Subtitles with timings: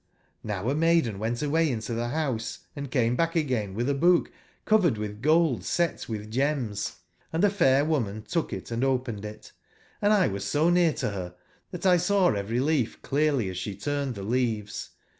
[0.43, 4.31] JVow a maiden went awayintotbebouseandcamebackagain witb a book
[4.65, 6.95] covered witb gold set witb gems;
[7.31, 9.51] and tbe fair woman took it andopened it,
[10.01, 11.35] and X was so near to ber
[11.77, 14.89] tbat X saw every leaf clearly as sbe turned tbe leaves.